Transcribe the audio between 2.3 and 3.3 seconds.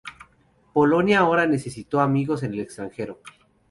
en el extranjero.